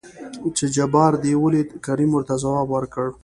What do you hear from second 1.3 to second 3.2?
ولېد؟ کريم ورته ځواب ورکړ.